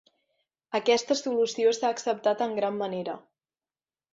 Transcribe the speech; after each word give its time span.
Aquesta 0.79 1.17
solució 1.19 1.73
s'ha 1.79 1.91
acceptat 1.97 2.41
en 2.47 2.59
gran 2.61 2.81
manera. 2.81 3.19